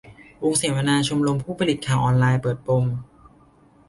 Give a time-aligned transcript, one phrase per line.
[0.43, 2.85] วงเสวนาชมรมผู้ผลิตข่าวออนไลน์ เปิดปม